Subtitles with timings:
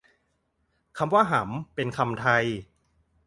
[0.97, 2.27] คำว่า หำ เป็นคำไท